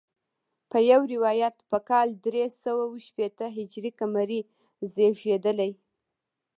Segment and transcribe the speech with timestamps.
[0.69, 4.41] په یو روایت په کال درې سوه شپېته هجري قمري
[4.93, 5.71] زیږېدلی.